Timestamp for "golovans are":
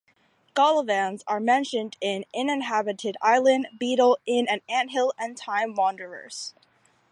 0.55-1.39